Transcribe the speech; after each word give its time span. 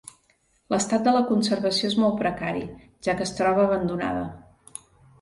L'estat 0.73 1.05
de 1.17 1.21
conservació 1.33 1.91
és 1.93 1.99
molt 2.05 2.19
precari, 2.23 2.65
ja 3.09 3.19
que 3.21 3.27
es 3.31 3.37
troba 3.41 3.67
abandonada. 3.71 4.29